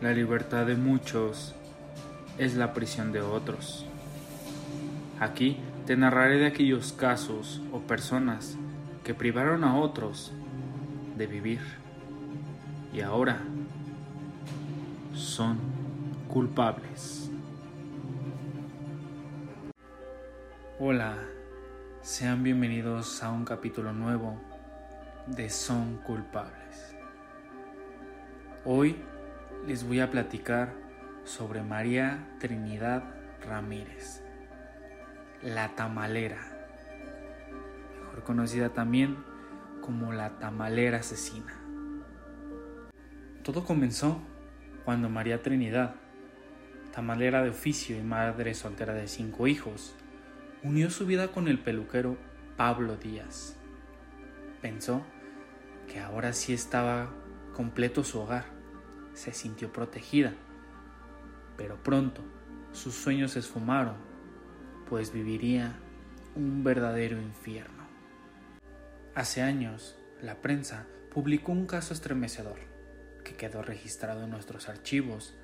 La 0.00 0.12
libertad 0.12 0.64
de 0.64 0.76
muchos 0.76 1.56
es 2.38 2.54
la 2.54 2.72
prisión 2.72 3.10
de 3.10 3.20
otros. 3.20 3.84
Aquí 5.18 5.56
te 5.86 5.96
narraré 5.96 6.38
de 6.38 6.46
aquellos 6.46 6.92
casos 6.92 7.60
o 7.72 7.80
personas 7.80 8.56
que 9.02 9.12
privaron 9.12 9.64
a 9.64 9.76
otros 9.76 10.32
de 11.16 11.26
vivir 11.26 11.58
y 12.92 13.00
ahora 13.00 13.40
son 15.14 15.58
culpables. 16.28 17.32
Hola, 20.78 21.18
sean 22.02 22.44
bienvenidos 22.44 23.20
a 23.24 23.32
un 23.32 23.44
capítulo 23.44 23.92
nuevo 23.92 24.40
de 25.26 25.50
Son 25.50 25.96
culpables. 26.06 26.94
Hoy 28.64 28.94
les 29.68 29.86
voy 29.86 30.00
a 30.00 30.10
platicar 30.10 30.72
sobre 31.24 31.62
María 31.62 32.26
Trinidad 32.38 33.04
Ramírez, 33.46 34.22
la 35.42 35.74
tamalera, 35.74 36.38
mejor 38.00 38.24
conocida 38.24 38.70
también 38.70 39.18
como 39.82 40.14
la 40.14 40.38
tamalera 40.38 41.00
asesina. 41.00 41.60
Todo 43.42 43.64
comenzó 43.64 44.22
cuando 44.86 45.10
María 45.10 45.42
Trinidad, 45.42 45.96
tamalera 46.90 47.42
de 47.42 47.50
oficio 47.50 47.98
y 47.98 48.02
madre 48.02 48.54
soltera 48.54 48.94
de 48.94 49.06
cinco 49.06 49.48
hijos, 49.48 49.94
unió 50.62 50.88
su 50.88 51.04
vida 51.04 51.28
con 51.28 51.46
el 51.46 51.58
peluquero 51.58 52.16
Pablo 52.56 52.96
Díaz. 52.96 53.54
Pensó 54.62 55.02
que 55.92 56.00
ahora 56.00 56.32
sí 56.32 56.54
estaba 56.54 57.10
completo 57.52 58.02
su 58.02 58.18
hogar, 58.18 58.57
se 59.18 59.32
sintió 59.32 59.72
protegida, 59.72 60.32
pero 61.56 61.82
pronto 61.82 62.22
sus 62.72 62.94
sueños 62.94 63.32
se 63.32 63.40
esfumaron, 63.40 63.96
pues 64.88 65.12
viviría 65.12 65.76
un 66.36 66.62
verdadero 66.62 67.20
infierno. 67.20 67.88
Hace 69.16 69.42
años, 69.42 69.98
la 70.22 70.36
prensa 70.36 70.86
publicó 71.12 71.50
un 71.50 71.66
caso 71.66 71.92
estremecedor 71.92 72.60
que 73.24 73.34
quedó 73.34 73.62
registrado 73.62 74.22
en 74.22 74.30
nuestros 74.30 74.68
archivos 74.68 75.36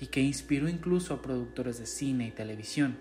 y 0.00 0.08
que 0.08 0.20
inspiró 0.20 0.68
incluso 0.68 1.14
a 1.14 1.22
productores 1.22 1.78
de 1.78 1.86
cine 1.86 2.26
y 2.26 2.32
televisión 2.32 2.98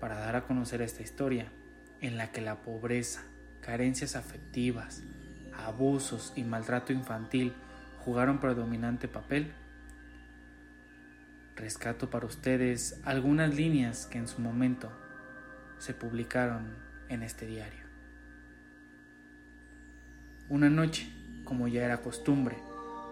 para 0.00 0.18
dar 0.18 0.34
a 0.34 0.44
conocer 0.44 0.82
esta 0.82 1.02
historia 1.04 1.52
en 2.00 2.16
la 2.16 2.32
que 2.32 2.40
la 2.40 2.62
pobreza, 2.62 3.22
carencias 3.60 4.16
afectivas, 4.16 5.04
abusos 5.56 6.32
y 6.34 6.42
maltrato 6.42 6.92
infantil 6.92 7.54
jugaron 8.04 8.38
predominante 8.38 9.08
papel. 9.08 9.52
Rescato 11.56 12.10
para 12.10 12.26
ustedes 12.26 13.00
algunas 13.04 13.54
líneas 13.54 14.06
que 14.06 14.18
en 14.18 14.28
su 14.28 14.40
momento 14.40 14.90
se 15.78 15.94
publicaron 15.94 16.74
en 17.08 17.22
este 17.22 17.46
diario. 17.46 17.84
Una 20.50 20.68
noche, 20.68 21.10
como 21.44 21.68
ya 21.68 21.84
era 21.84 22.02
costumbre, 22.02 22.58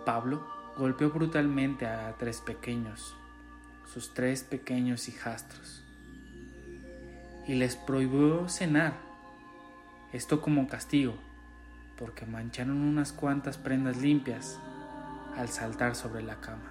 Pablo 0.05 0.47
golpeó 0.77 1.11
brutalmente 1.11 1.87
a 1.87 2.15
tres 2.19 2.41
pequeños, 2.41 3.17
sus 3.87 4.12
tres 4.12 4.43
pequeños 4.43 5.09
hijastros, 5.09 5.83
y 7.47 7.55
les 7.55 7.77
prohibió 7.77 8.49
cenar, 8.49 8.99
esto 10.12 10.43
como 10.43 10.69
castigo, 10.69 11.15
porque 11.97 12.27
mancharon 12.27 12.77
unas 12.77 13.12
cuantas 13.12 13.56
prendas 13.56 13.97
limpias 13.99 14.59
al 15.36 15.48
saltar 15.48 15.94
sobre 15.94 16.22
la 16.22 16.41
cama. 16.41 16.70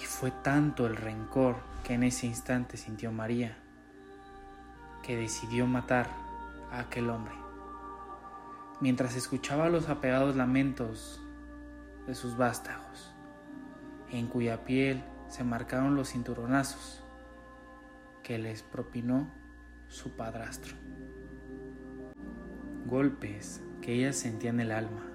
Y 0.00 0.04
fue 0.04 0.30
tanto 0.30 0.86
el 0.86 0.96
rencor 0.96 1.56
que 1.84 1.94
en 1.94 2.02
ese 2.02 2.26
instante 2.26 2.76
sintió 2.76 3.12
María, 3.12 3.56
que 5.02 5.16
decidió 5.16 5.66
matar 5.66 6.08
a 6.70 6.80
aquel 6.80 7.10
hombre 7.10 7.42
mientras 8.82 9.14
escuchaba 9.14 9.68
los 9.68 9.88
apegados 9.88 10.34
lamentos 10.34 11.22
de 12.08 12.16
sus 12.16 12.36
vástagos, 12.36 13.14
en 14.10 14.26
cuya 14.26 14.64
piel 14.64 15.04
se 15.28 15.44
marcaron 15.44 15.94
los 15.94 16.10
cinturonazos 16.10 17.00
que 18.24 18.38
les 18.38 18.64
propinó 18.64 19.30
su 19.86 20.16
padrastro. 20.16 20.74
Golpes 22.84 23.62
que 23.80 23.94
ella 23.94 24.12
sentía 24.12 24.50
en 24.50 24.58
el 24.58 24.72
alma. 24.72 25.11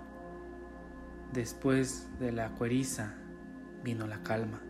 Después 1.33 2.07
de 2.19 2.31
la 2.31 2.51
cueriza 2.51 3.15
vino 3.83 4.07
la 4.07 4.23
calma, 4.23 4.61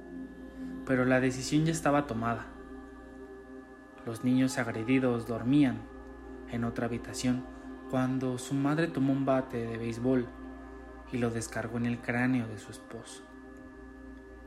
pero 0.86 1.06
la 1.06 1.20
decisión 1.20 1.66
ya 1.66 1.72
estaba 1.72 2.08
tomada. 2.08 2.48
Los 4.06 4.24
niños 4.24 4.58
agredidos 4.58 5.28
dormían 5.28 5.82
en 6.50 6.64
otra 6.64 6.88
habitación 6.88 7.46
cuando 7.92 8.40
su 8.40 8.56
madre 8.56 8.88
tomó 8.88 9.14
un 9.14 9.26
bate 9.26 9.66
de 9.68 9.78
béisbol 9.78 10.28
y 11.12 11.20
lo 11.20 11.30
descargó 11.30 11.78
en 11.78 11.86
el 11.86 12.02
cráneo 12.02 12.48
de 12.48 12.58
su 12.58 12.72
esposo, 12.72 13.24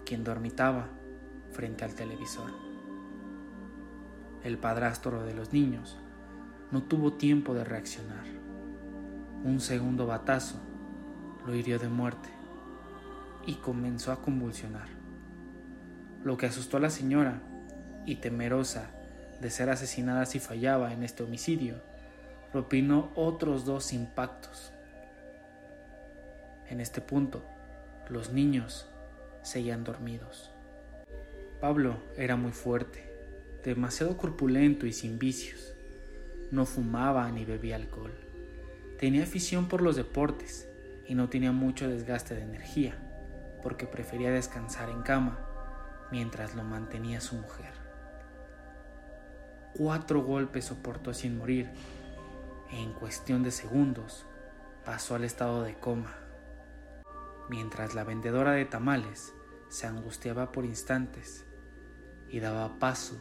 quien 0.04 0.25
dormitaba 0.25 0.88
frente 1.53 1.84
al 1.84 1.94
televisor. 1.94 2.50
El 4.43 4.59
padrastro 4.59 5.22
de 5.22 5.34
los 5.34 5.53
niños 5.53 5.97
no 6.72 6.82
tuvo 6.82 7.12
tiempo 7.12 7.54
de 7.54 7.65
reaccionar. 7.65 8.25
Un 9.44 9.60
segundo 9.60 10.06
batazo 10.06 10.69
lo 11.47 11.55
hirió 11.55 11.78
de 11.78 11.89
muerte 11.89 12.28
y 13.47 13.55
comenzó 13.55 14.12
a 14.12 14.23
convulsionar, 14.23 14.89
lo 16.25 16.37
que 16.37 16.47
asustó 16.47 16.77
a 16.77 16.81
la 16.81 16.91
señora 16.91 17.41
y 18.06 18.17
temerosa 18.17 18.91
de 19.41 19.50
ser 19.50 19.71
asesinada 19.71 20.27
si 20.27 20.39
fallaba 20.39 20.93
en 20.93 21.03
este 21.03 21.23
homicidio, 21.23 21.77
propinó 22.53 23.11
otros 23.15 23.65
dos 23.65 23.93
impactos. 23.93 24.73
En 26.69 26.81
este 26.81 27.00
punto, 27.00 27.43
los 28.09 28.33
niños 28.33 28.87
seguían 29.43 29.84
dormidos. 29.84 30.50
Pablo 31.61 31.97
era 32.17 32.37
muy 32.37 32.53
fuerte, 32.53 33.11
demasiado 33.65 34.17
corpulento 34.17 34.87
y 34.87 34.93
sin 34.93 35.19
vicios. 35.19 35.75
No 36.50 36.67
fumaba 36.67 37.31
ni 37.31 37.45
bebía 37.45 37.77
alcohol. 37.77 38.12
Tenía 38.99 39.23
afición 39.23 39.69
por 39.69 39.83
los 39.83 39.97
deportes 39.97 40.69
y 41.10 41.16
no 41.16 41.28
tenía 41.28 41.50
mucho 41.50 41.88
desgaste 41.88 42.37
de 42.37 42.43
energía, 42.43 42.97
porque 43.65 43.84
prefería 43.84 44.31
descansar 44.31 44.91
en 44.91 45.03
cama 45.03 45.41
mientras 46.12 46.54
lo 46.54 46.62
mantenía 46.62 47.21
su 47.21 47.34
mujer. 47.34 47.72
Cuatro 49.76 50.22
golpes 50.22 50.66
soportó 50.66 51.12
sin 51.12 51.37
morir 51.37 51.69
en 52.70 52.93
cuestión 52.93 53.43
de 53.43 53.50
segundos 53.50 54.25
pasó 54.84 55.16
al 55.16 55.25
estado 55.25 55.65
de 55.65 55.75
coma, 55.75 56.15
mientras 57.49 57.97
la 57.97 58.04
vendedora 58.04 58.53
de 58.53 58.65
tamales 58.65 59.34
se 59.69 59.88
angustiaba 59.88 60.53
por 60.53 60.65
instantes 60.65 61.44
y 62.28 62.38
daba 62.38 62.78
paso 62.78 63.20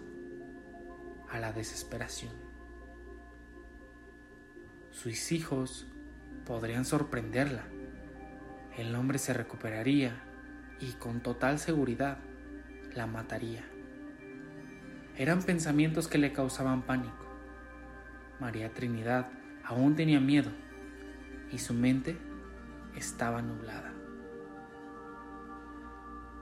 a 1.27 1.39
la 1.39 1.53
desesperación. 1.53 2.35
Sus 4.91 5.31
hijos 5.31 5.87
podrían 6.45 6.85
sorprenderla. 6.85 7.63
El 8.79 8.95
hombre 8.95 9.19
se 9.19 9.33
recuperaría 9.33 10.23
y 10.79 10.93
con 10.93 11.19
total 11.19 11.59
seguridad 11.59 12.17
la 12.95 13.07
mataría. 13.07 13.65
Eran 15.17 15.43
pensamientos 15.43 16.07
que 16.07 16.17
le 16.17 16.31
causaban 16.31 16.83
pánico. 16.83 17.25
María 18.39 18.73
Trinidad 18.73 19.27
aún 19.65 19.97
tenía 19.97 20.21
miedo 20.21 20.49
y 21.51 21.57
su 21.57 21.73
mente 21.73 22.17
estaba 22.95 23.41
nublada. 23.41 23.91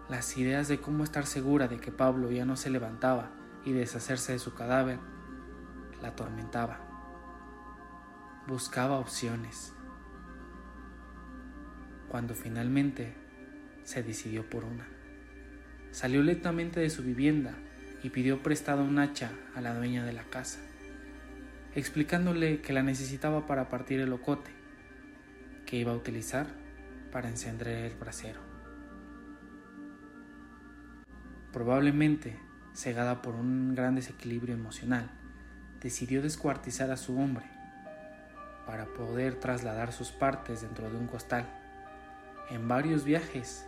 Las 0.08 0.38
ideas 0.38 0.68
de 0.68 0.80
cómo 0.80 1.04
estar 1.04 1.26
segura 1.26 1.68
de 1.68 1.80
que 1.80 1.92
Pablo 1.92 2.30
ya 2.30 2.46
no 2.46 2.56
se 2.56 2.70
levantaba 2.70 3.32
y 3.66 3.74
deshacerse 3.74 4.34
de 4.34 4.40
su 4.40 4.54
cadáver 4.54 5.00
la 6.04 6.10
atormentaba. 6.10 6.82
Buscaba 8.46 9.00
opciones. 9.00 9.74
Cuando 12.10 12.34
finalmente 12.34 13.14
se 13.84 14.04
decidió 14.04 14.50
por 14.50 14.64
una. 14.64 14.88
Salió 15.92 16.22
lentamente 16.24 16.80
de 16.80 16.90
su 16.90 17.04
vivienda 17.04 17.56
y 18.04 18.10
pidió 18.10 18.44
prestada 18.44 18.84
un 18.84 19.00
hacha 19.00 19.32
a 19.56 19.62
la 19.62 19.74
dueña 19.74 20.06
de 20.06 20.14
la 20.14 20.24
casa 20.24 20.60
explicándole 21.78 22.60
que 22.62 22.74
la 22.74 22.82
necesitaba 22.82 23.46
para 23.46 23.70
partir 23.70 24.00
el 24.00 24.12
ocote, 24.12 24.50
que 25.68 25.78
iba 25.78 25.92
a 25.92 25.96
utilizar 25.96 26.48
para 27.12 27.30
encender 27.30 27.68
el 27.68 27.96
brasero. 27.96 28.42
Probablemente, 31.54 32.40
cegada 32.74 33.22
por 33.22 33.36
un 33.36 33.76
gran 33.76 33.94
desequilibrio 33.94 34.56
emocional, 34.56 35.12
decidió 35.80 36.24
descuartizar 36.24 36.90
a 36.90 36.98
su 36.98 37.16
hombre 37.20 37.46
para 38.66 38.86
poder 38.86 39.36
trasladar 39.36 39.94
sus 39.94 40.12
partes 40.12 40.64
dentro 40.64 40.90
de 40.90 40.98
un 40.98 41.06
costal 41.06 41.46
en 42.50 42.68
varios 42.68 43.04
viajes 43.04 43.66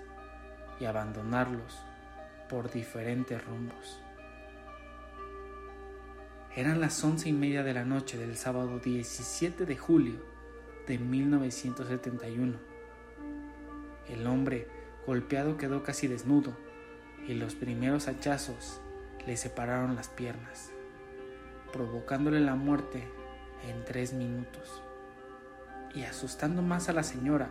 y 0.80 0.86
abandonarlos 0.86 1.80
por 2.48 2.72
diferentes 2.72 3.44
rumbos. 3.46 4.02
Eran 6.56 6.82
las 6.82 7.04
once 7.04 7.30
y 7.30 7.34
media 7.34 7.64
de 7.64 7.74
la 7.74 7.86
noche 7.86 8.18
del 8.18 8.36
sábado 8.36 8.80
17 8.80 9.66
de 9.66 9.78
julio 9.78 10.20
de 10.88 10.98
1971. 10.98 12.58
El 14.08 14.28
hombre 14.28 14.68
golpeado 15.06 15.58
quedó 15.58 15.84
casi 15.84 16.08
desnudo 16.08 16.58
y 17.28 17.36
los 17.36 17.56
primeros 17.56 18.08
hachazos 18.08 18.82
le 19.28 19.38
separaron 19.38 19.96
las 19.96 20.10
piernas, 20.10 20.72
provocándole 21.72 22.40
la 22.40 22.56
muerte 22.56 23.08
en 23.68 23.86
tres 23.86 24.14
minutos 24.14 24.82
y 25.94 26.04
asustando 26.04 26.62
más 26.62 26.90
a 26.90 26.94
la 26.94 27.04
señora 27.04 27.50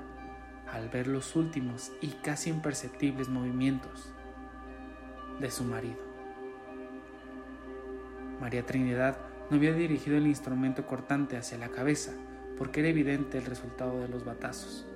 al 0.72 0.88
ver 0.88 1.06
los 1.06 1.36
últimos 1.36 1.92
y 2.00 2.08
casi 2.08 2.50
imperceptibles 2.50 3.28
movimientos 3.28 4.12
de 5.40 5.50
su 5.50 5.64
marido. 5.64 5.98
María 8.40 8.64
Trinidad 8.64 9.18
no 9.50 9.56
había 9.56 9.72
dirigido 9.72 10.16
el 10.16 10.26
instrumento 10.26 10.86
cortante 10.86 11.36
hacia 11.36 11.58
la 11.58 11.68
cabeza 11.68 12.12
porque 12.56 12.80
era 12.80 12.88
evidente 12.88 13.38
el 13.38 13.46
resultado 13.46 14.00
de 14.00 14.08
los 14.08 14.24
batazos, 14.24 14.86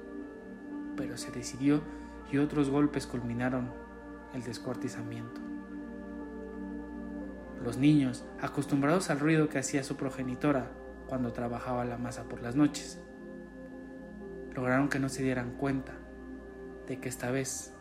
pero 0.97 1.17
se 1.17 1.31
decidió 1.31 1.83
y 2.31 2.39
otros 2.39 2.71
golpes 2.71 3.07
culminaron 3.07 3.71
el 4.35 4.43
descuartizamiento. 4.43 5.41
Los 7.63 7.77
niños, 7.77 8.25
acostumbrados 8.41 9.11
al 9.11 9.21
ruido 9.21 9.49
que 9.49 9.59
hacía 9.59 9.85
su 9.85 9.97
progenitora 9.97 10.73
cuando 11.07 11.33
trabajaba 11.33 11.85
la 11.85 11.99
masa 11.99 12.25
por 12.25 12.43
las 12.43 12.57
noches, 12.57 13.01
lograron 14.55 14.89
que 14.89 14.99
no 14.99 15.09
se 15.09 15.23
dieran 15.23 15.53
cuenta 15.53 15.93
de 16.87 16.99
que 16.99 17.09
esta 17.09 17.31
vez 17.31 17.73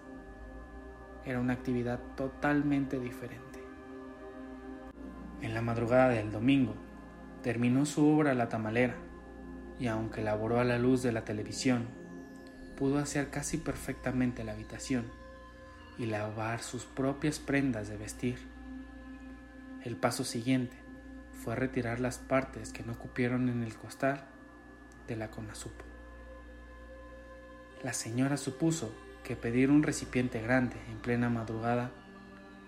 era 1.25 1.39
una 1.39 1.53
actividad 1.53 1.99
totalmente 2.15 2.99
diferente. 2.99 3.59
En 5.41 5.53
la 5.53 5.61
madrugada 5.61 6.09
del 6.09 6.31
domingo 6.31 6.75
terminó 7.41 7.85
su 7.85 8.05
obra 8.07 8.33
La 8.33 8.49
Tamalera 8.49 8.95
y 9.79 9.87
aunque 9.87 10.21
laboró 10.21 10.59
a 10.59 10.63
la 10.63 10.77
luz 10.77 11.01
de 11.01 11.11
la 11.11 11.25
televisión, 11.25 11.87
pudo 12.77 12.99
hacer 12.99 13.29
casi 13.29 13.57
perfectamente 13.57 14.43
la 14.43 14.53
habitación 14.53 15.05
y 15.97 16.05
lavar 16.05 16.61
sus 16.61 16.85
propias 16.85 17.39
prendas 17.39 17.89
de 17.89 17.97
vestir. 17.97 18.37
El 19.83 19.95
paso 19.95 20.23
siguiente 20.23 20.77
fue 21.43 21.55
retirar 21.55 21.99
las 21.99 22.19
partes 22.19 22.71
que 22.71 22.83
no 22.83 22.97
cupieron 22.97 23.49
en 23.49 23.63
el 23.63 23.75
costal 23.75 24.25
de 25.07 25.15
la 25.15 25.31
conasupo. 25.31 25.90
La 27.83 27.93
señora 27.93 28.37
supuso 28.37 28.93
que 29.23 29.35
pedir 29.35 29.71
un 29.71 29.81
recipiente 29.81 30.39
grande 30.39 30.75
en 30.91 30.99
plena 30.99 31.29
madrugada 31.29 31.89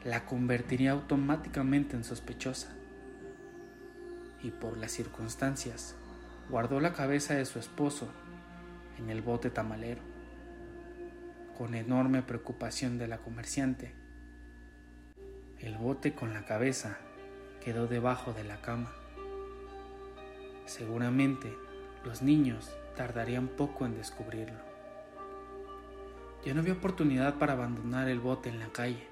la 0.03 0.25
convertiría 0.25 0.91
automáticamente 0.91 1.95
en 1.95 2.03
sospechosa. 2.03 2.73
Y 4.41 4.49
por 4.49 4.77
las 4.77 4.91
circunstancias, 4.91 5.95
guardó 6.49 6.79
la 6.79 6.93
cabeza 6.93 7.35
de 7.35 7.45
su 7.45 7.59
esposo 7.59 8.11
en 8.97 9.09
el 9.11 9.21
bote 9.21 9.51
tamalero. 9.51 10.01
Con 11.57 11.75
enorme 11.75 12.23
preocupación 12.23 12.97
de 12.97 13.07
la 13.07 13.19
comerciante, 13.19 13.93
el 15.59 15.77
bote 15.77 16.13
con 16.13 16.33
la 16.33 16.43
cabeza 16.45 16.97
quedó 17.63 17.87
debajo 17.87 18.33
de 18.33 18.43
la 18.43 18.61
cama. 18.61 18.91
Seguramente 20.65 21.55
los 22.03 22.23
niños 22.23 22.75
tardarían 22.97 23.47
poco 23.47 23.85
en 23.85 23.95
descubrirlo. 23.95 24.72
Ya 26.45 26.53
no 26.53 26.59
había 26.59 26.73
oportunidad 26.73 27.35
para 27.35 27.53
abandonar 27.53 28.09
el 28.09 28.19
bote 28.19 28.49
en 28.49 28.59
la 28.59 28.67
calle. 28.67 29.07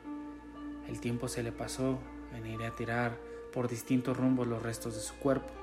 El 0.89 0.99
tiempo 0.99 1.29
se 1.29 1.43
le 1.43 1.53
pasó 1.53 1.99
en 2.35 2.45
ir 2.45 2.61
a 2.63 2.71
tirar 2.71 3.17
por 3.53 3.69
distintos 3.69 4.17
rumbos 4.17 4.47
los 4.47 4.61
restos 4.61 4.95
de 4.95 5.01
su 5.01 5.15
cuerpo. 5.15 5.53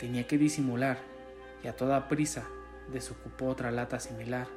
Tenía 0.00 0.26
que 0.26 0.36
disimular 0.36 0.98
y 1.62 1.68
a 1.68 1.76
toda 1.76 2.08
prisa 2.08 2.48
desocupó 2.92 3.46
otra 3.46 3.70
lata 3.70 4.00
similar. 4.00 4.48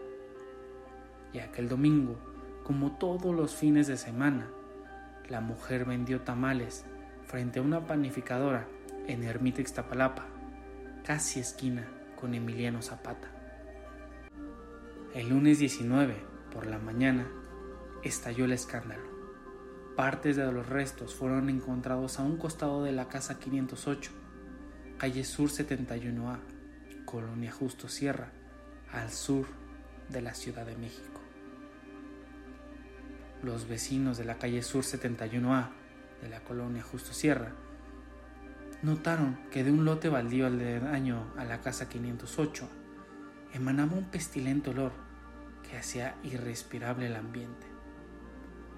Y 1.32 1.40
aquel 1.40 1.70
domingo, 1.70 2.16
como 2.64 2.98
todos 2.98 3.36
los 3.36 3.54
fines 3.54 3.86
de 3.86 3.98
semana, 3.98 4.48
la 5.30 5.42
mujer 5.42 5.86
vendió 5.86 6.22
tamales 6.22 6.86
frente 7.26 7.60
a 7.60 7.62
una 7.62 7.86
panificadora 7.86 8.68
en 9.08 9.24
Ermita 9.24 9.62
Ixtapalapa, 9.62 10.26
casi 11.06 11.40
esquina 11.40 11.88
con 12.20 12.34
Emiliano 12.34 12.82
Zapata. 12.82 13.41
El 15.14 15.28
lunes 15.28 15.60
19, 15.60 16.16
por 16.54 16.68
la 16.68 16.80
mañana, 16.80 17.28
estalló 18.02 18.46
el 18.46 18.54
escándalo. 18.54 19.04
Partes 19.98 20.38
de 20.38 20.50
los 20.50 20.70
restos 20.70 21.14
fueron 21.14 21.50
encontrados 21.50 22.18
a 22.18 22.24
un 22.24 22.38
costado 22.38 22.82
de 22.84 22.94
la 22.94 23.10
casa 23.10 23.38
508, 23.38 24.10
calle 24.98 25.26
Sur 25.26 25.50
71A, 25.50 26.40
Colonia 27.04 27.52
Justo 27.52 27.90
Sierra, 27.90 28.32
al 28.94 29.12
sur 29.12 29.48
de 30.08 30.22
la 30.22 30.34
Ciudad 30.34 30.66
de 30.66 30.78
México. 30.78 31.20
Los 33.44 33.68
vecinos 33.68 34.18
de 34.18 34.24
la 34.24 34.38
calle 34.38 34.62
Sur 34.62 34.86
71A 34.86 35.72
de 36.22 36.30
la 36.30 36.40
Colonia 36.40 36.84
Justo 36.84 37.12
Sierra 37.12 37.52
notaron 38.82 39.38
que 39.52 39.66
de 39.66 39.72
un 39.72 39.84
lote 39.84 40.08
baldío 40.08 40.50
daño 40.50 41.34
a 41.36 41.44
la 41.44 41.60
casa 41.60 41.90
508 41.90 42.81
emanaba 43.54 43.94
un 43.94 44.06
pestilente 44.06 44.70
olor 44.70 44.92
que 45.70 45.78
hacía 45.78 46.16
irrespirable 46.24 47.08
el 47.08 47.16
ambiente. 47.16 47.68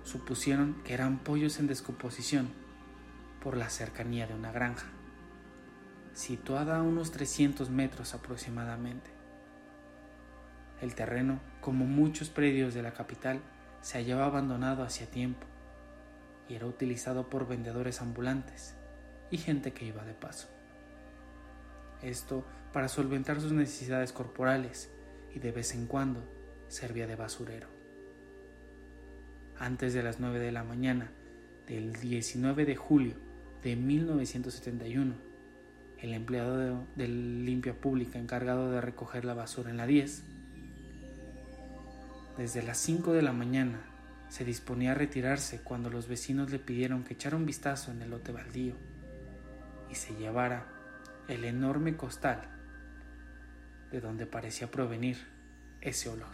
Supusieron 0.04 0.82
que 0.84 0.94
eran 0.94 1.20
pollos 1.20 1.60
en 1.60 1.68
descomposición 1.68 2.50
por 3.42 3.58
la 3.58 3.70
cercanía 3.70 4.28
de 4.28 4.34
una 4.34 4.52
granja, 4.52 4.88
situada 6.14 6.78
a 6.78 6.84
unos 6.84 7.12
300 7.12 7.70
metros 7.70 8.14
aproximadamente. 8.14 9.12
El 10.82 10.96
terreno, 10.96 11.40
como 11.62 11.86
muchos 11.86 12.30
predios 12.30 12.74
de 12.74 12.82
la 12.82 12.94
capital, 12.94 13.42
se 13.82 13.98
hallaba 13.98 14.26
abandonado 14.26 14.84
hacía 14.84 15.08
tiempo 15.08 15.46
y 16.48 16.56
era 16.56 16.66
utilizado 16.66 17.30
por 17.30 17.48
vendedores 17.48 18.02
ambulantes 18.02 18.76
y 19.32 19.38
gente 19.38 19.74
que 19.74 19.86
iba 19.86 20.04
de 20.04 20.14
paso. 20.14 20.50
Esto 22.02 22.46
para 22.74 22.90
solventar 22.90 23.40
sus 23.40 23.54
necesidades 23.54 24.12
corporales 24.12 24.90
y 25.34 25.40
de 25.40 25.52
vez 25.52 25.74
en 25.76 25.86
cuando 25.86 26.28
servía 26.68 27.08
de 27.08 27.16
basurero. 27.16 27.68
Antes 29.58 29.94
de 29.94 30.04
las 30.04 30.20
9 30.20 30.40
de 30.40 30.52
la 30.52 30.64
mañana 30.64 31.12
del 31.68 31.94
19 31.94 32.66
de 32.66 32.76
julio 32.76 33.16
de 33.62 33.76
1971, 33.76 35.14
el 36.00 36.14
empleado 36.14 36.86
de, 36.96 37.08
limpia 37.08 37.80
pública 37.80 38.20
encargado 38.20 38.72
de 38.72 38.82
recoger 38.82 39.24
la 39.24 39.36
basura 39.36 39.70
en 39.70 39.78
la 39.78 39.86
10, 39.86 40.24
desde 42.38 42.64
las 42.64 42.80
5 42.80 43.14
de 43.14 43.22
la 43.22 43.32
mañana 43.32 43.80
se 44.30 44.44
disponía 44.44 44.92
a 44.92 44.96
retirarse 44.96 45.62
cuando 45.62 45.92
los 45.92 46.08
vecinos 46.08 46.50
le 46.50 46.58
pidieron 46.58 47.04
que 47.04 47.14
echara 47.14 47.38
un 47.38 47.46
vistazo 47.46 47.92
en 47.92 48.02
el 48.02 48.10
lote 48.10 48.32
baldío 48.32 48.74
y 49.92 49.96
se 49.96 50.16
llevara 50.16 50.66
el 51.28 51.46
enorme 51.46 51.96
costal 51.96 52.50
de 53.94 54.02
donde 54.02 54.26
parecía 54.26 54.72
provenir 54.72 55.18
ese 55.80 56.10
olor. 56.10 56.34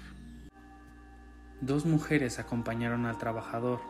Dos 1.59 1.85
mujeres 1.85 2.39
acompañaron 2.39 3.05
al 3.05 3.17
trabajador. 3.17 3.81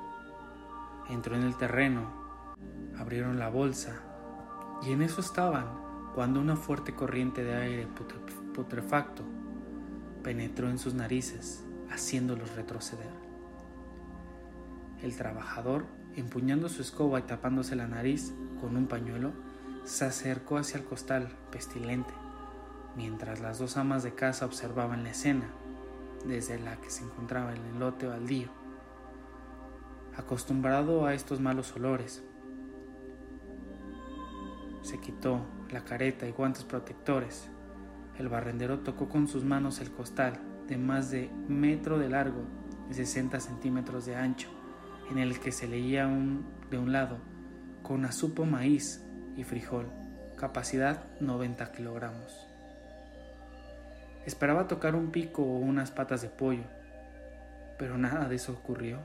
Entró 1.08 1.36
en 1.36 1.44
el 1.44 1.56
terreno, 1.56 2.56
abrieron 2.98 3.38
la 3.38 3.48
bolsa 3.50 4.02
y 4.82 4.92
en 4.92 5.04
eso 5.04 5.22
estaban 5.22 5.68
cuando 6.16 6.42
una 6.42 6.56
fuerte 6.56 6.96
corriente 6.96 7.44
de 7.44 7.56
aire 7.56 7.88
putrefacto 8.56 9.24
penetró 10.24 10.68
en 10.68 10.80
sus 10.80 10.96
narices, 10.96 11.64
haciéndolos 11.92 12.56
retroceder. 12.56 13.14
El 15.04 15.16
trabajador, 15.16 15.86
empuñando 16.16 16.70
su 16.70 16.82
escoba 16.82 17.20
y 17.20 17.24
tapándose 17.24 17.76
la 17.76 17.88
nariz 17.88 18.34
con 18.60 18.76
un 18.76 18.88
pañuelo, 18.88 19.32
se 19.84 20.06
acercó 20.06 20.58
hacia 20.58 20.80
el 20.80 20.86
costal 20.86 21.30
pestilente 21.52 22.14
mientras 23.00 23.40
las 23.40 23.60
dos 23.60 23.78
amas 23.78 24.04
de 24.04 24.14
casa 24.14 24.46
observaban 24.46 25.06
la 25.06 25.12
escena 25.12 25.50
desde 26.26 26.60
la 26.60 26.76
que 26.82 26.90
se 26.90 27.06
encontraba 27.06 27.54
el 27.54 27.66
elote 27.74 28.08
baldío. 28.08 28.50
Acostumbrado 30.18 31.06
a 31.06 31.14
estos 31.14 31.40
malos 31.40 31.74
olores, 31.78 32.22
se 34.82 35.00
quitó 35.00 35.46
la 35.72 35.86
careta 35.86 36.28
y 36.28 36.34
guantes 36.34 36.66
protectores. 36.66 37.50
El 38.18 38.28
barrendero 38.28 38.80
tocó 38.80 39.08
con 39.08 39.30
sus 39.30 39.46
manos 39.46 39.80
el 39.80 39.92
costal 39.92 40.42
de 40.68 40.78
más 40.78 41.10
de 41.10 41.32
metro 41.48 42.00
de 42.00 42.10
largo 42.10 42.44
y 42.90 42.96
60 42.96 43.40
centímetros 43.40 44.06
de 44.06 44.18
ancho, 44.18 44.50
en 45.10 45.20
el 45.20 45.40
que 45.40 45.54
se 45.54 45.70
leía 45.70 46.06
un, 46.06 46.46
de 46.70 46.78
un 46.78 46.92
lado 46.92 47.18
con 47.82 48.04
azupo 48.04 48.46
maíz 48.46 49.02
y 49.38 49.46
frijol, 49.46 49.90
capacidad 50.36 51.18
90 51.22 51.72
kilogramos. 51.72 52.49
Esperaba 54.30 54.68
tocar 54.68 54.94
un 54.94 55.10
pico 55.10 55.42
o 55.42 55.58
unas 55.58 55.90
patas 55.90 56.22
de 56.22 56.30
pollo, 56.30 56.62
pero 57.80 57.98
nada 57.98 58.30
de 58.30 58.36
eso 58.36 58.52
ocurrió. 58.52 59.00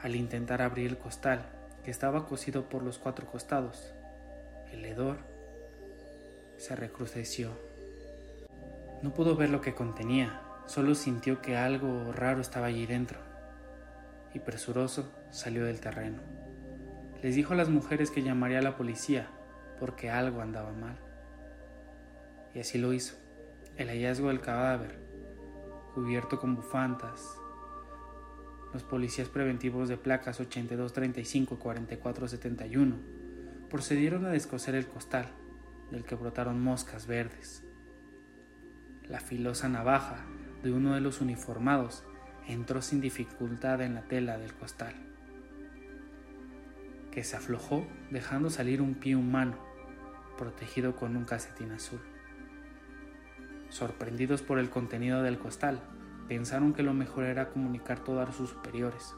Al 0.00 0.16
intentar 0.16 0.62
abrir 0.62 0.86
el 0.86 0.96
costal, 0.96 1.42
que 1.84 1.90
estaba 1.90 2.26
cosido 2.26 2.70
por 2.70 2.82
los 2.82 2.96
cuatro 2.96 3.26
costados, 3.26 3.92
el 4.72 4.86
hedor 4.86 5.18
se 6.56 6.74
recrudeció. 6.74 7.50
No 9.02 9.12
pudo 9.12 9.36
ver 9.36 9.50
lo 9.50 9.60
que 9.60 9.74
contenía, 9.74 10.40
solo 10.64 10.94
sintió 10.94 11.42
que 11.42 11.58
algo 11.58 12.12
raro 12.12 12.40
estaba 12.40 12.68
allí 12.68 12.86
dentro, 12.86 13.18
y 14.32 14.38
presuroso 14.38 15.12
salió 15.30 15.66
del 15.66 15.80
terreno. 15.80 16.22
Les 17.22 17.34
dijo 17.34 17.52
a 17.52 17.56
las 17.56 17.68
mujeres 17.68 18.10
que 18.10 18.22
llamaría 18.22 18.60
a 18.60 18.62
la 18.62 18.78
policía 18.78 19.28
porque 19.78 20.08
algo 20.08 20.40
andaba 20.40 20.72
mal. 20.72 20.96
Y 22.54 22.60
así 22.60 22.78
lo 22.78 22.94
hizo. 22.94 23.21
El 23.76 23.88
hallazgo 23.88 24.28
del 24.28 24.40
cadáver, 24.40 24.98
cubierto 25.94 26.38
con 26.38 26.54
bufantas, 26.56 27.38
los 28.74 28.82
policías 28.82 29.28
preventivos 29.28 29.88
de 29.88 29.96
placas 29.96 30.40
8235 30.40 31.54
y 31.54 31.58
4471 31.58 32.96
procedieron 33.70 34.26
a 34.26 34.30
descoser 34.30 34.74
el 34.74 34.86
costal, 34.86 35.26
del 35.90 36.04
que 36.04 36.14
brotaron 36.14 36.62
moscas 36.62 37.06
verdes. 37.06 37.64
La 39.08 39.20
filosa 39.20 39.70
navaja 39.70 40.26
de 40.62 40.70
uno 40.70 40.94
de 40.94 41.00
los 41.00 41.22
uniformados 41.22 42.04
entró 42.46 42.82
sin 42.82 43.00
dificultad 43.00 43.80
en 43.80 43.94
la 43.94 44.02
tela 44.02 44.36
del 44.36 44.52
costal, 44.52 44.94
que 47.10 47.24
se 47.24 47.36
aflojó 47.36 47.86
dejando 48.10 48.50
salir 48.50 48.82
un 48.82 48.94
pie 48.94 49.16
humano, 49.16 49.56
protegido 50.36 50.94
con 50.94 51.16
un 51.16 51.24
casetín 51.24 51.72
azul. 51.72 52.00
Sorprendidos 53.72 54.42
por 54.42 54.58
el 54.58 54.68
contenido 54.68 55.22
del 55.22 55.38
costal, 55.38 55.80
pensaron 56.28 56.74
que 56.74 56.82
lo 56.82 56.92
mejor 56.92 57.24
era 57.24 57.48
comunicar 57.48 58.04
todo 58.04 58.20
a 58.20 58.30
sus 58.30 58.50
superiores, 58.50 59.14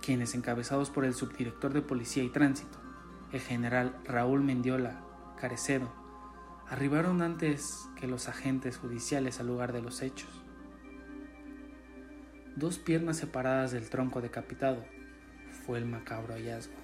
quienes, 0.00 0.34
encabezados 0.34 0.88
por 0.88 1.04
el 1.04 1.12
subdirector 1.12 1.74
de 1.74 1.82
Policía 1.82 2.22
y 2.22 2.30
Tránsito, 2.30 2.78
el 3.32 3.40
general 3.40 4.00
Raúl 4.04 4.42
Mendiola 4.42 4.98
Carecedo, 5.38 5.92
arribaron 6.70 7.20
antes 7.20 7.86
que 7.96 8.06
los 8.06 8.30
agentes 8.30 8.78
judiciales 8.78 9.40
al 9.40 9.48
lugar 9.48 9.74
de 9.74 9.82
los 9.82 10.00
hechos. 10.00 10.30
Dos 12.56 12.78
piernas 12.78 13.18
separadas 13.18 13.72
del 13.72 13.90
tronco 13.90 14.22
decapitado 14.22 14.86
fue 15.66 15.76
el 15.76 15.84
macabro 15.84 16.32
hallazgo. 16.32 16.76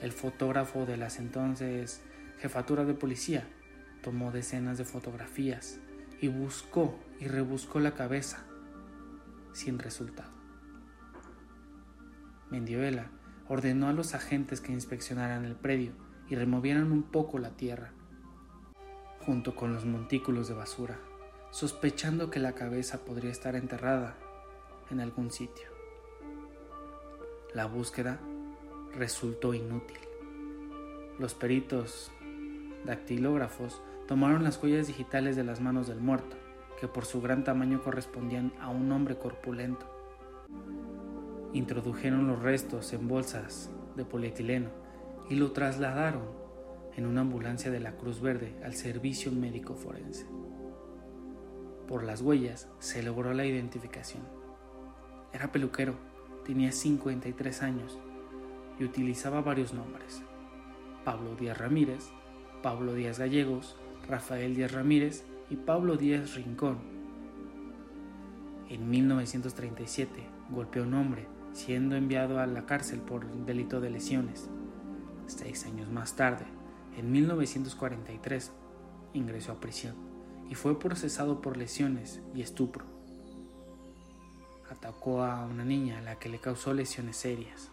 El 0.00 0.12
fotógrafo 0.12 0.86
de 0.86 0.96
las 0.96 1.18
entonces 1.18 2.02
jefatura 2.38 2.86
de 2.86 2.94
policía 2.94 3.46
tomó 4.02 4.30
decenas 4.30 4.78
de 4.78 4.84
fotografías 4.84 5.80
y 6.20 6.28
buscó 6.28 6.98
y 7.20 7.26
rebuscó 7.26 7.80
la 7.80 7.94
cabeza 7.94 8.44
sin 9.52 9.78
resultado. 9.78 10.30
Mendiola 12.50 13.10
ordenó 13.48 13.88
a 13.88 13.92
los 13.92 14.14
agentes 14.14 14.60
que 14.60 14.72
inspeccionaran 14.72 15.44
el 15.44 15.54
predio 15.54 15.92
y 16.28 16.34
removieran 16.34 16.92
un 16.92 17.02
poco 17.02 17.38
la 17.38 17.50
tierra, 17.50 17.92
junto 19.20 19.54
con 19.54 19.72
los 19.72 19.84
montículos 19.84 20.48
de 20.48 20.54
basura, 20.54 20.98
sospechando 21.50 22.30
que 22.30 22.40
la 22.40 22.54
cabeza 22.54 23.04
podría 23.04 23.30
estar 23.30 23.56
enterrada 23.56 24.16
en 24.90 25.00
algún 25.00 25.30
sitio. 25.30 25.68
La 27.54 27.66
búsqueda 27.66 28.20
resultó 28.92 29.54
inútil. 29.54 29.98
Los 31.18 31.34
peritos 31.34 32.12
dactilógrafos 32.84 33.82
tomaron 34.08 34.42
las 34.42 34.60
huellas 34.60 34.86
digitales 34.86 35.36
de 35.36 35.44
las 35.44 35.60
manos 35.60 35.86
del 35.86 36.00
muerto, 36.00 36.36
que 36.80 36.88
por 36.88 37.04
su 37.04 37.20
gran 37.20 37.44
tamaño 37.44 37.82
correspondían 37.82 38.54
a 38.58 38.70
un 38.70 38.90
hombre 38.90 39.18
corpulento. 39.18 39.86
Introdujeron 41.52 42.26
los 42.26 42.42
restos 42.42 42.94
en 42.94 43.06
bolsas 43.06 43.70
de 43.96 44.06
polietileno 44.06 44.70
y 45.28 45.34
lo 45.34 45.52
trasladaron 45.52 46.22
en 46.96 47.04
una 47.04 47.20
ambulancia 47.20 47.70
de 47.70 47.80
la 47.80 47.96
Cruz 47.96 48.22
Verde 48.22 48.56
al 48.64 48.72
servicio 48.74 49.30
médico 49.30 49.74
forense. 49.74 50.26
Por 51.86 52.02
las 52.02 52.22
huellas 52.22 52.66
se 52.78 53.02
logró 53.02 53.34
la 53.34 53.44
identificación. 53.44 54.22
Era 55.34 55.52
peluquero, 55.52 55.94
tenía 56.46 56.72
53 56.72 57.62
años 57.62 57.98
y 58.78 58.84
utilizaba 58.84 59.42
varios 59.42 59.74
nombres. 59.74 60.22
Pablo 61.04 61.36
Díaz 61.36 61.58
Ramírez, 61.58 62.08
Pablo 62.62 62.94
Díaz 62.94 63.18
Gallegos, 63.18 63.76
Rafael 64.08 64.54
Díaz 64.54 64.72
Ramírez 64.72 65.24
y 65.50 65.56
Pablo 65.56 65.98
Díaz 65.98 66.34
Rincón. 66.34 66.78
En 68.70 68.88
1937 68.88 70.26
golpeó 70.48 70.82
a 70.82 70.86
un 70.86 70.94
hombre, 70.94 71.26
siendo 71.52 71.94
enviado 71.94 72.40
a 72.40 72.46
la 72.46 72.64
cárcel 72.64 73.00
por 73.00 73.26
delito 73.44 73.82
de 73.82 73.90
lesiones. 73.90 74.48
Seis 75.26 75.66
años 75.66 75.90
más 75.90 76.16
tarde, 76.16 76.46
en 76.96 77.12
1943, 77.12 78.50
ingresó 79.12 79.52
a 79.52 79.60
prisión 79.60 79.94
y 80.48 80.54
fue 80.54 80.78
procesado 80.78 81.42
por 81.42 81.58
lesiones 81.58 82.22
y 82.34 82.40
estupro. 82.40 82.86
Atacó 84.70 85.22
a 85.22 85.44
una 85.44 85.66
niña 85.66 85.98
a 85.98 86.02
la 86.02 86.18
que 86.18 86.30
le 86.30 86.38
causó 86.38 86.72
lesiones 86.72 87.18
serias. 87.18 87.70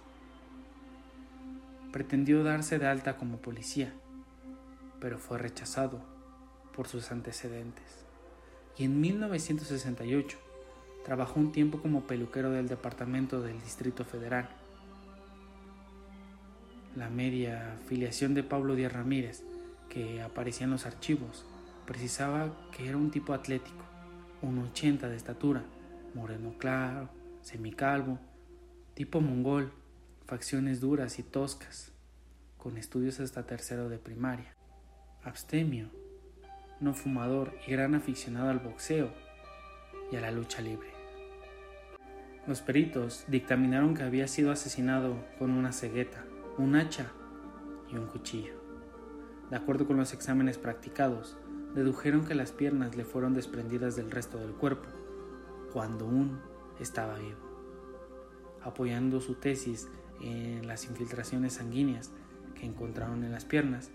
Pretendió 1.94 2.44
darse 2.44 2.78
de 2.78 2.88
alta 2.88 3.16
como 3.16 3.38
policía, 3.38 3.94
pero 5.00 5.18
fue 5.18 5.38
rechazado 5.38 6.15
por 6.76 6.88
sus 6.88 7.12
antecedentes. 7.12 8.06
Y 8.78 8.84
en 8.84 9.00
1968 9.00 10.38
trabajó 11.06 11.40
un 11.40 11.52
tiempo 11.52 11.82
como 11.82 12.06
peluquero 12.08 12.52
del 12.52 12.68
Departamento 12.68 13.42
del 13.42 13.62
Distrito 13.62 14.04
Federal. 14.04 14.50
La 16.96 17.10
media 17.10 17.78
filiación 17.88 18.34
de 18.34 18.44
Pablo 18.44 18.76
Díaz 18.76 18.94
Ramírez, 18.94 19.44
que 19.90 20.22
aparecía 20.22 20.66
en 20.66 20.72
los 20.72 20.86
archivos, 20.86 21.46
precisaba 21.86 22.52
que 22.72 22.88
era 22.88 22.98
un 22.98 23.12
tipo 23.12 23.34
atlético, 23.34 23.86
un 24.42 24.60
80 24.60 25.08
de 25.10 25.16
estatura, 25.16 25.64
moreno 26.14 26.56
claro, 26.58 27.10
semicalvo, 27.42 28.20
tipo 28.94 29.22
mongol, 29.22 29.72
facciones 30.26 30.82
duras 30.82 31.20
y 31.20 31.24
toscas, 31.24 31.92
con 32.58 32.78
estudios 32.78 33.20
hasta 33.20 33.46
tercero 33.46 33.90
de 33.90 34.00
primaria, 34.00 34.56
abstemio, 35.24 35.90
no 36.80 36.94
fumador 36.94 37.54
y 37.68 37.72
gran 37.72 37.96
aficionado 37.96 38.50
al 38.50 38.60
boxeo 38.60 39.10
y 40.12 40.16
a 40.16 40.22
la 40.22 40.32
lucha 40.32 40.62
libre. 40.62 40.90
Los 42.48 42.62
peritos 42.62 43.26
dictaminaron 43.28 43.96
que 43.96 44.04
había 44.04 44.28
sido 44.28 44.52
asesinado 44.52 45.16
con 45.40 45.52
una 45.52 45.72
cegueta, 45.72 46.26
un 46.58 46.76
hacha 46.76 47.12
y 47.92 47.96
un 47.96 48.06
cuchillo. 48.06 48.54
De 49.50 49.56
acuerdo 49.56 49.88
con 49.88 49.98
los 49.98 50.14
exámenes 50.14 50.58
practicados, 50.58 51.38
dedujeron 51.74 52.26
que 52.26 52.36
las 52.36 52.52
piernas 52.52 52.96
le 52.96 53.04
fueron 53.04 53.34
desprendidas 53.34 53.96
del 53.96 54.12
resto 54.12 54.38
del 54.38 54.54
cuerpo, 54.54 54.90
cuando 55.74 56.06
aún 56.06 56.40
estaba 56.80 57.18
vivo. 57.18 57.40
Apoyando 58.62 59.22
su 59.22 59.36
tesis 59.36 59.88
en 60.22 60.68
las 60.68 60.86
infiltraciones 60.86 61.54
sanguíneas 61.54 62.12
que 62.56 62.66
encontraron 62.66 63.24
en 63.24 63.32
las 63.32 63.46
piernas, 63.46 63.92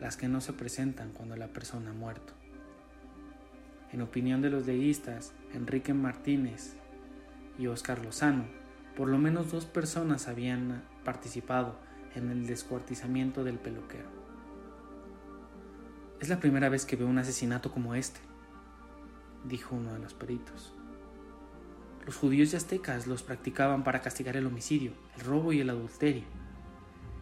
las 0.00 0.16
que 0.16 0.28
no 0.28 0.40
se 0.40 0.52
presentan 0.52 1.12
cuando 1.12 1.36
la 1.36 1.48
persona 1.48 1.90
ha 1.90 1.94
muerto. 1.94 2.32
En 3.92 4.02
opinión 4.02 4.42
de 4.42 4.50
los 4.50 4.66
leguistas, 4.66 5.32
Enrique 5.52 5.94
Martínez 5.94 6.74
y 7.58 7.68
Oscar 7.68 8.04
Lozano, 8.04 8.44
por 8.96 9.08
lo 9.08 9.18
menos 9.18 9.50
dos 9.50 9.66
personas 9.66 10.28
habían 10.28 10.82
participado 11.04 11.76
en 12.14 12.30
el 12.30 12.46
descuartizamiento 12.46 13.44
del 13.44 13.58
peluquero. 13.58 14.08
Es 16.20 16.28
la 16.28 16.40
primera 16.40 16.68
vez 16.68 16.86
que 16.86 16.96
veo 16.96 17.06
un 17.06 17.18
asesinato 17.18 17.70
como 17.70 17.94
este, 17.94 18.20
dijo 19.44 19.76
uno 19.76 19.92
de 19.92 19.98
los 19.98 20.14
peritos. 20.14 20.72
Los 22.06 22.16
judíos 22.16 22.52
y 22.52 22.56
aztecas 22.56 23.06
los 23.06 23.22
practicaban 23.22 23.82
para 23.84 24.00
castigar 24.00 24.36
el 24.36 24.46
homicidio, 24.46 24.92
el 25.16 25.24
robo 25.24 25.52
y 25.52 25.60
el 25.60 25.70
adulterio. 25.70 26.24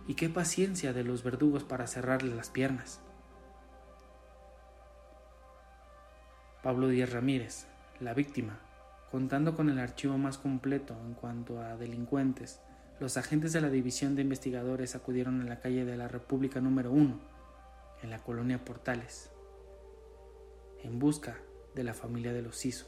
Y 0.06 0.14
qué 0.14 0.28
paciencia 0.28 0.92
de 0.92 1.04
los 1.04 1.22
verdugos 1.22 1.64
para 1.64 1.86
cerrarle 1.86 2.34
las 2.34 2.50
piernas. 2.50 3.00
Pablo 6.62 6.88
Díaz 6.88 7.12
Ramírez, 7.12 7.66
la 8.00 8.14
víctima, 8.14 8.60
contando 9.10 9.54
con 9.54 9.68
el 9.68 9.78
archivo 9.78 10.16
más 10.16 10.38
completo 10.38 10.96
en 11.04 11.14
cuanto 11.14 11.60
a 11.60 11.76
delincuentes, 11.76 12.60
los 13.00 13.16
agentes 13.16 13.52
de 13.52 13.60
la 13.60 13.68
División 13.68 14.14
de 14.14 14.22
Investigadores 14.22 14.94
acudieron 14.94 15.40
a 15.40 15.44
la 15.44 15.58
calle 15.58 15.84
de 15.84 15.96
la 15.96 16.06
República 16.06 16.60
número 16.60 16.92
1, 16.92 17.20
en 18.02 18.10
la 18.10 18.22
colonia 18.22 18.64
Portales, 18.64 19.30
en 20.82 20.98
busca 20.98 21.36
de 21.74 21.84
la 21.84 21.94
familia 21.94 22.32
de 22.32 22.42
los 22.42 22.56
Ciso. 22.56 22.86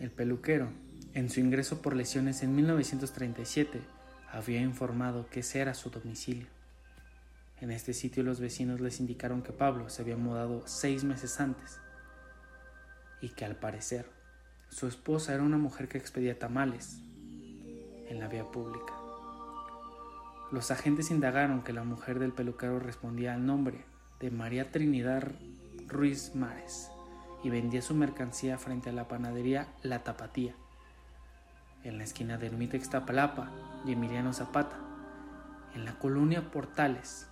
El 0.00 0.10
peluquero, 0.10 0.70
en 1.14 1.30
su 1.30 1.40
ingreso 1.40 1.80
por 1.80 1.94
lesiones 1.94 2.42
en 2.42 2.54
1937, 2.54 3.80
había 4.30 4.60
informado 4.60 5.28
que 5.28 5.40
ese 5.40 5.60
era 5.60 5.74
su 5.74 5.90
domicilio. 5.90 6.46
En 7.60 7.70
este 7.70 7.92
sitio 7.92 8.22
los 8.22 8.40
vecinos 8.40 8.80
les 8.80 9.00
indicaron 9.00 9.42
que 9.42 9.52
Pablo 9.52 9.88
se 9.88 10.02
había 10.02 10.16
mudado 10.16 10.62
seis 10.66 11.04
meses 11.04 11.40
antes 11.40 11.80
y 13.20 13.30
que 13.30 13.44
al 13.44 13.56
parecer 13.56 14.08
su 14.68 14.86
esposa 14.86 15.34
era 15.34 15.42
una 15.42 15.58
mujer 15.58 15.88
que 15.88 15.98
expedía 15.98 16.38
tamales 16.38 17.00
en 18.08 18.20
la 18.20 18.28
vía 18.28 18.44
pública. 18.44 18.94
Los 20.52 20.70
agentes 20.70 21.10
indagaron 21.10 21.62
que 21.62 21.72
la 21.72 21.84
mujer 21.84 22.18
del 22.18 22.32
peluquero 22.32 22.78
respondía 22.78 23.34
al 23.34 23.44
nombre 23.44 23.84
de 24.20 24.30
María 24.30 24.70
Trinidad 24.70 25.32
Ruiz 25.88 26.34
Mares 26.34 26.90
y 27.42 27.50
vendía 27.50 27.82
su 27.82 27.94
mercancía 27.94 28.58
frente 28.58 28.90
a 28.90 28.92
la 28.92 29.08
panadería 29.08 29.68
La 29.82 30.04
Tapatía, 30.04 30.54
en 31.88 31.98
la 31.98 32.04
esquina 32.04 32.38
de 32.38 32.46
Ermita 32.46 32.76
Ixtapalapa 32.76 33.50
y 33.84 33.92
Emiliano 33.92 34.32
Zapata, 34.32 34.76
en 35.74 35.84
la 35.84 35.98
colonia 35.98 36.50
Portales, 36.50 37.28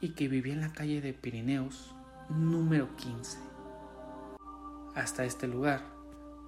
y 0.00 0.10
que 0.10 0.28
vivía 0.28 0.54
en 0.54 0.60
la 0.60 0.72
calle 0.72 1.00
de 1.00 1.12
Pirineos 1.12 1.94
número 2.28 2.94
15. 2.96 3.38
Hasta 4.94 5.24
este 5.24 5.48
lugar, 5.48 5.82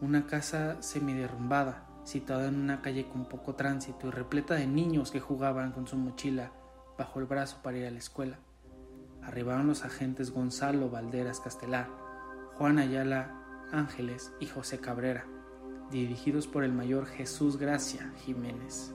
una 0.00 0.26
casa 0.26 0.80
semiderrumbada, 0.82 1.86
situada 2.04 2.48
en 2.48 2.56
una 2.58 2.82
calle 2.82 3.08
con 3.08 3.28
poco 3.28 3.54
tránsito 3.54 4.08
y 4.08 4.10
repleta 4.10 4.54
de 4.54 4.66
niños 4.66 5.10
que 5.10 5.20
jugaban 5.20 5.72
con 5.72 5.86
su 5.86 5.96
mochila 5.96 6.52
bajo 6.98 7.20
el 7.20 7.26
brazo 7.26 7.58
para 7.62 7.78
ir 7.78 7.86
a 7.86 7.90
la 7.90 7.98
escuela. 7.98 8.38
Arribaron 9.22 9.66
los 9.66 9.84
agentes 9.84 10.30
Gonzalo 10.30 10.90
Valderas 10.90 11.40
Castelar, 11.40 11.88
Juan 12.54 12.78
Ayala 12.78 13.36
Ángeles 13.72 14.32
y 14.40 14.46
José 14.46 14.80
Cabrera, 14.80 15.26
dirigidos 15.90 16.46
por 16.46 16.64
el 16.64 16.72
mayor 16.72 17.06
Jesús 17.06 17.56
Gracia 17.56 18.12
Jiménez. 18.24 18.92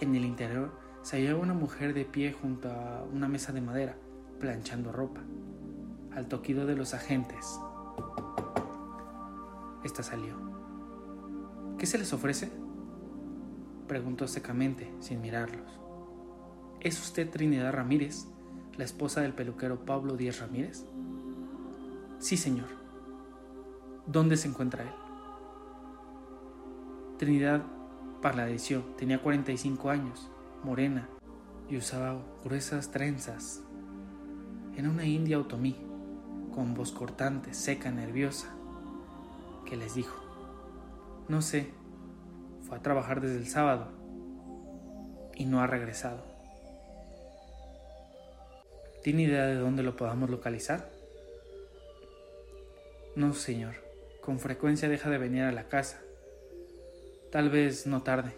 En 0.00 0.14
el 0.14 0.24
interior 0.24 0.72
se 1.02 1.16
hallaba 1.16 1.40
una 1.40 1.54
mujer 1.54 1.94
de 1.94 2.04
pie 2.04 2.32
junto 2.32 2.68
a 2.70 3.04
una 3.12 3.28
mesa 3.28 3.52
de 3.52 3.60
madera, 3.60 3.96
planchando 4.40 4.90
ropa. 4.90 5.20
Al 6.12 6.28
toquido 6.28 6.66
de 6.66 6.76
los 6.76 6.94
agentes, 6.94 7.58
esta 9.84 10.02
salió. 10.02 10.34
¿Qué 11.78 11.86
se 11.86 11.98
les 11.98 12.12
ofrece? 12.12 12.50
Preguntó 13.86 14.26
secamente, 14.26 14.92
sin 15.00 15.20
mirarlos. 15.20 15.78
¿Es 16.80 17.00
usted 17.00 17.30
Trinidad 17.30 17.72
Ramírez, 17.72 18.26
la 18.76 18.84
esposa 18.84 19.20
del 19.20 19.34
peluquero 19.34 19.84
Pablo 19.84 20.16
Díaz 20.16 20.40
Ramírez? 20.40 20.84
Sí, 22.18 22.36
señor. 22.36 22.68
¿Dónde 24.06 24.36
se 24.36 24.48
encuentra 24.48 24.84
él? 24.84 25.03
Trinidad 27.18 27.62
parladeció, 28.20 28.80
tenía 28.96 29.22
45 29.22 29.90
años 29.90 30.30
morena 30.64 31.08
y 31.68 31.76
usaba 31.76 32.20
gruesas 32.42 32.90
trenzas. 32.90 33.62
Era 34.76 34.90
una 34.90 35.04
india 35.04 35.38
otomí, 35.38 35.76
con 36.54 36.74
voz 36.74 36.90
cortante, 36.90 37.54
seca, 37.54 37.90
nerviosa, 37.90 38.54
que 39.66 39.76
les 39.76 39.94
dijo, 39.94 40.16
no 41.28 41.42
sé, 41.42 41.70
fue 42.66 42.78
a 42.78 42.82
trabajar 42.82 43.20
desde 43.20 43.36
el 43.36 43.46
sábado 43.46 43.88
y 45.34 45.44
no 45.44 45.60
ha 45.60 45.66
regresado. 45.66 46.24
¿Tiene 49.02 49.22
idea 49.22 49.44
de 49.44 49.56
dónde 49.56 49.82
lo 49.82 49.96
podamos 49.96 50.30
localizar? 50.30 50.90
No, 53.16 53.34
señor. 53.34 53.74
Con 54.22 54.38
frecuencia 54.40 54.88
deja 54.88 55.10
de 55.10 55.18
venir 55.18 55.42
a 55.42 55.52
la 55.52 55.68
casa. 55.68 56.03
Tal 57.34 57.50
vez 57.50 57.84
no 57.88 58.00
tarde. 58.04 58.32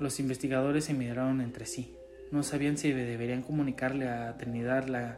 Los 0.00 0.18
investigadores 0.18 0.86
se 0.86 0.94
miraron 0.94 1.40
entre 1.40 1.64
sí. 1.64 1.96
No 2.32 2.42
sabían 2.42 2.76
si 2.76 2.92
deberían 2.92 3.42
comunicarle 3.42 4.08
a 4.08 4.36
Trinidad 4.36 4.88
la 4.88 5.16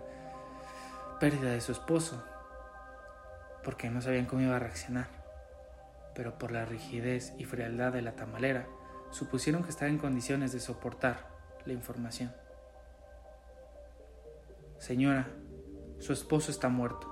pérdida 1.20 1.50
de 1.50 1.62
su 1.62 1.72
esposo, 1.72 2.22
porque 3.64 3.88
no 3.88 4.02
sabían 4.02 4.26
cómo 4.26 4.42
iba 4.42 4.56
a 4.56 4.58
reaccionar. 4.58 5.08
Pero 6.14 6.36
por 6.36 6.52
la 6.52 6.66
rigidez 6.66 7.32
y 7.38 7.46
frialdad 7.46 7.94
de 7.94 8.02
la 8.02 8.14
tamalera, 8.14 8.68
supusieron 9.10 9.64
que 9.64 9.70
estaba 9.70 9.90
en 9.90 9.96
condiciones 9.96 10.52
de 10.52 10.60
soportar 10.60 11.30
la 11.64 11.72
información. 11.72 12.30
Señora, 14.76 15.30
su 15.98 16.12
esposo 16.12 16.50
está 16.50 16.68
muerto. 16.68 17.08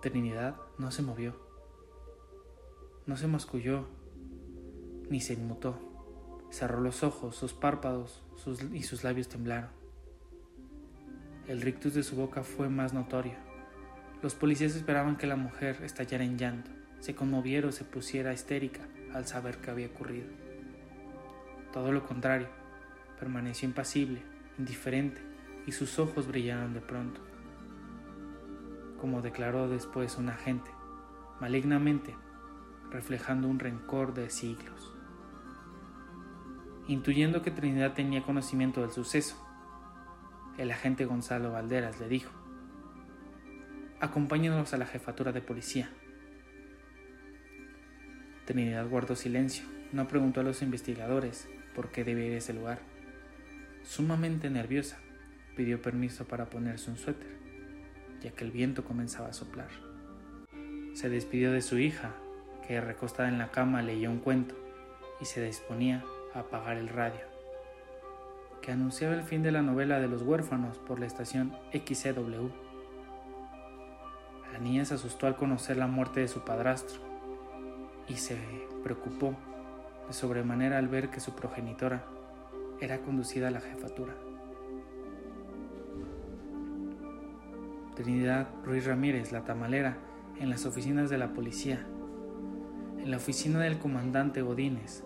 Trinidad 0.00 0.54
no 0.78 0.92
se 0.92 1.02
movió. 1.02 1.43
No 3.06 3.16
se 3.18 3.26
masculló 3.26 3.86
ni 5.10 5.20
se 5.20 5.34
inmutó. 5.34 5.78
Cerró 6.50 6.80
los 6.80 7.02
ojos, 7.02 7.36
sus 7.36 7.52
párpados 7.52 8.22
y 8.72 8.82
sus 8.82 9.04
labios 9.04 9.28
temblaron. 9.28 9.70
El 11.46 11.60
rictus 11.60 11.92
de 11.92 12.02
su 12.02 12.16
boca 12.16 12.42
fue 12.42 12.70
más 12.70 12.94
notorio. 12.94 13.34
Los 14.22 14.34
policías 14.34 14.74
esperaban 14.74 15.16
que 15.18 15.26
la 15.26 15.36
mujer 15.36 15.82
estallara 15.82 16.24
en 16.24 16.38
llanto, 16.38 16.70
se 17.00 17.14
conmoviera 17.14 17.68
o 17.68 17.72
se 17.72 17.84
pusiera 17.84 18.32
histérica 18.32 18.88
al 19.12 19.26
saber 19.26 19.58
qué 19.58 19.70
había 19.70 19.88
ocurrido. 19.88 20.28
Todo 21.74 21.92
lo 21.92 22.06
contrario, 22.06 22.48
permaneció 23.20 23.68
impasible, 23.68 24.22
indiferente, 24.58 25.20
y 25.66 25.72
sus 25.72 25.98
ojos 25.98 26.26
brillaron 26.26 26.72
de 26.72 26.80
pronto. 26.80 27.20
Como 28.98 29.20
declaró 29.20 29.68
después 29.68 30.16
un 30.16 30.30
agente, 30.30 30.70
malignamente, 31.40 32.14
reflejando 32.94 33.48
un 33.48 33.58
rencor 33.58 34.14
de 34.14 34.30
siglos. 34.30 34.92
Intuyendo 36.86 37.42
que 37.42 37.50
Trinidad 37.50 37.92
tenía 37.92 38.22
conocimiento 38.22 38.82
del 38.82 38.92
suceso, 38.92 39.36
el 40.58 40.70
agente 40.70 41.04
Gonzalo 41.04 41.50
Valderas 41.50 41.98
le 41.98 42.08
dijo, 42.08 42.30
acompáñenos 44.00 44.72
a 44.72 44.76
la 44.76 44.86
jefatura 44.86 45.32
de 45.32 45.40
policía. 45.40 45.90
Trinidad 48.44 48.88
guardó 48.88 49.16
silencio, 49.16 49.64
no 49.92 50.06
preguntó 50.06 50.40
a 50.40 50.44
los 50.44 50.62
investigadores 50.62 51.48
por 51.74 51.90
qué 51.90 52.04
debía 52.04 52.26
ir 52.26 52.34
a 52.34 52.38
ese 52.38 52.52
lugar. 52.52 52.78
Sumamente 53.82 54.50
nerviosa, 54.50 54.98
pidió 55.56 55.82
permiso 55.82 56.26
para 56.26 56.46
ponerse 56.46 56.90
un 56.90 56.96
suéter, 56.96 57.36
ya 58.20 58.30
que 58.30 58.44
el 58.44 58.52
viento 58.52 58.84
comenzaba 58.84 59.30
a 59.30 59.32
soplar. 59.32 59.70
Se 60.92 61.08
despidió 61.08 61.50
de 61.50 61.60
su 61.60 61.78
hija, 61.78 62.14
que 62.66 62.80
recostada 62.80 63.28
en 63.28 63.38
la 63.38 63.50
cama 63.50 63.82
leyó 63.82 64.10
un 64.10 64.18
cuento 64.18 64.54
y 65.20 65.24
se 65.24 65.44
disponía 65.44 66.04
apagar 66.34 66.76
el 66.76 66.88
radio, 66.88 67.20
que 68.60 68.72
anunciaba 68.72 69.14
el 69.14 69.22
fin 69.22 69.42
de 69.42 69.52
la 69.52 69.62
novela 69.62 70.00
de 70.00 70.08
los 70.08 70.22
huérfanos 70.22 70.78
por 70.78 70.98
la 70.98 71.06
estación 71.06 71.56
XCW. 71.72 72.48
La 74.52 74.58
niña 74.58 74.84
se 74.84 74.94
asustó 74.94 75.26
al 75.26 75.36
conocer 75.36 75.76
la 75.76 75.86
muerte 75.86 76.20
de 76.20 76.28
su 76.28 76.44
padrastro 76.44 77.00
y 78.08 78.16
se 78.16 78.38
preocupó 78.82 79.34
de 80.06 80.12
sobremanera 80.12 80.78
al 80.78 80.88
ver 80.88 81.10
que 81.10 81.20
su 81.20 81.34
progenitora 81.34 82.04
era 82.80 82.98
conducida 82.98 83.48
a 83.48 83.50
la 83.50 83.60
jefatura. 83.60 84.14
Trinidad 87.94 88.48
Ruiz 88.64 88.86
Ramírez, 88.86 89.30
la 89.30 89.44
tamalera, 89.44 89.96
en 90.40 90.50
las 90.50 90.66
oficinas 90.66 91.10
de 91.10 91.18
la 91.18 91.32
policía, 91.32 91.86
en 93.04 93.10
la 93.10 93.18
oficina 93.18 93.60
del 93.60 93.78
comandante 93.78 94.40
Godínez, 94.40 95.04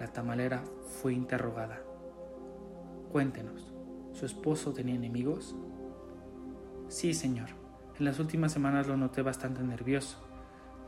la 0.00 0.08
tamalera 0.08 0.64
fue 1.00 1.12
interrogada. 1.14 1.78
Cuéntenos, 3.12 3.72
¿su 4.12 4.26
esposo 4.26 4.72
tenía 4.72 4.96
enemigos? 4.96 5.54
Sí, 6.88 7.14
señor. 7.14 7.50
En 7.96 8.06
las 8.06 8.18
últimas 8.18 8.50
semanas 8.50 8.88
lo 8.88 8.96
noté 8.96 9.22
bastante 9.22 9.62
nervioso. 9.62 10.18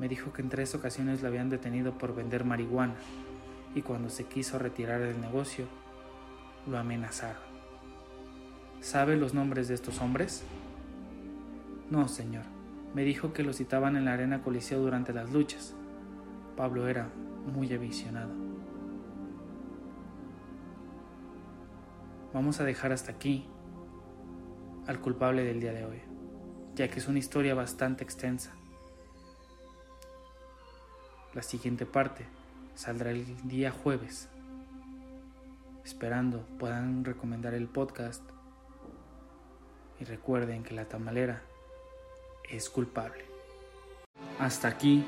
Me 0.00 0.08
dijo 0.08 0.32
que 0.32 0.42
en 0.42 0.48
tres 0.48 0.74
ocasiones 0.74 1.22
lo 1.22 1.28
habían 1.28 1.50
detenido 1.50 1.96
por 1.96 2.16
vender 2.16 2.44
marihuana 2.44 2.96
y 3.76 3.82
cuando 3.82 4.10
se 4.10 4.24
quiso 4.24 4.58
retirar 4.58 5.00
del 5.00 5.20
negocio, 5.20 5.66
lo 6.66 6.78
amenazaron. 6.78 7.42
¿Sabe 8.80 9.14
los 9.16 9.34
nombres 9.34 9.68
de 9.68 9.74
estos 9.74 10.00
hombres? 10.00 10.42
No, 11.90 12.08
señor. 12.08 12.42
Me 12.92 13.04
dijo 13.04 13.32
que 13.32 13.44
lo 13.44 13.52
citaban 13.52 13.94
en 13.94 14.06
la 14.06 14.14
arena 14.14 14.42
coliseo 14.42 14.80
durante 14.80 15.12
las 15.12 15.30
luchas. 15.30 15.76
Pablo 16.60 16.86
era 16.88 17.08
muy 17.54 17.72
avisionado. 17.72 18.34
vamos 22.34 22.60
a 22.60 22.64
dejar 22.64 22.92
hasta 22.92 23.12
aquí 23.12 23.48
al 24.86 25.00
culpable 25.00 25.42
del 25.42 25.58
día 25.58 25.72
de 25.72 25.86
hoy, 25.86 26.02
ya 26.74 26.88
que 26.88 26.98
es 26.98 27.08
una 27.08 27.18
historia 27.18 27.54
bastante 27.54 28.04
extensa. 28.04 28.52
La 31.32 31.42
siguiente 31.42 31.86
parte 31.86 32.26
saldrá 32.74 33.10
el 33.10 33.24
día 33.48 33.70
jueves, 33.70 34.28
esperando 35.82 36.44
puedan 36.58 37.06
recomendar 37.06 37.54
el 37.54 37.68
podcast 37.68 38.22
y 39.98 40.04
recuerden 40.04 40.62
que 40.62 40.74
la 40.74 40.84
tamalera 40.84 41.40
es 42.50 42.68
culpable. 42.68 43.24
Hasta 44.38 44.68
aquí 44.68 45.06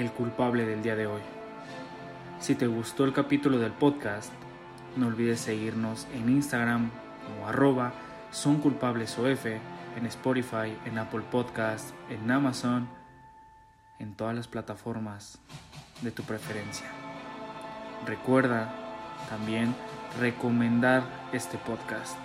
el 0.00 0.12
culpable 0.12 0.64
del 0.64 0.82
día 0.82 0.96
de 0.96 1.06
hoy. 1.06 1.20
Si 2.40 2.54
te 2.54 2.66
gustó 2.66 3.04
el 3.04 3.12
capítulo 3.12 3.58
del 3.58 3.72
podcast, 3.72 4.32
No 4.96 5.06
olvides 5.06 5.40
seguirnos 5.40 6.06
en 6.14 6.28
Instagram 6.28 6.90
como 7.26 7.46
arroba 7.46 7.92
son 8.30 8.58
culpables 8.58 9.10
en 9.96 10.06
Spotify, 10.06 10.76
en 10.84 10.98
Apple 10.98 11.22
Podcast, 11.30 11.90
en 12.10 12.30
Amazon, 12.30 12.88
en 13.98 14.14
todas 14.14 14.34
las 14.34 14.48
plataformas 14.48 15.38
de 16.02 16.10
tu 16.10 16.22
preferencia. 16.22 16.86
Recuerda 18.06 18.70
también 19.28 19.74
recomendar 20.20 21.02
este 21.32 21.58
podcast. 21.58 22.16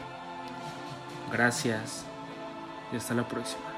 Gracias 1.32 2.06
y 2.92 2.98
hasta 2.98 3.14
la 3.14 3.28
próxima. 3.28 3.73